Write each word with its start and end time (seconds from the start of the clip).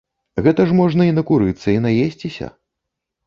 Гэта 0.45 0.61
ж 0.69 0.77
можна 0.79 1.05
й 1.09 1.13
накурыцца, 1.17 1.65
й 1.75 1.83
наесціся. 1.85 2.47